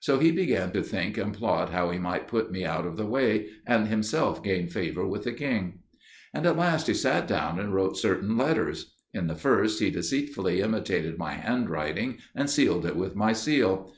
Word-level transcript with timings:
So 0.00 0.18
he 0.18 0.30
began 0.32 0.70
to 0.72 0.82
think 0.82 1.16
and 1.16 1.32
plot 1.32 1.70
how 1.70 1.88
he 1.88 1.98
might 1.98 2.28
put 2.28 2.52
me 2.52 2.62
out 2.62 2.84
of 2.86 2.98
the 2.98 3.06
way, 3.06 3.48
and 3.66 3.86
himself 3.88 4.42
gain 4.42 4.66
favour 4.68 5.06
with 5.06 5.24
the 5.24 5.32
king. 5.32 5.78
And 6.34 6.44
at 6.44 6.58
last 6.58 6.88
he 6.88 6.92
sat 6.92 7.26
down 7.26 7.58
and 7.58 7.72
wrote 7.72 7.96
certain 7.96 8.36
letters. 8.36 8.92
In 9.14 9.28
the 9.28 9.34
first 9.34 9.80
he 9.80 9.88
deceitfully 9.90 10.60
imitated 10.60 11.16
my 11.16 11.32
handwriting, 11.36 12.18
and 12.34 12.50
sealed 12.50 12.84
it 12.84 12.96
with 12.96 13.16
my 13.16 13.32
seal. 13.32 13.90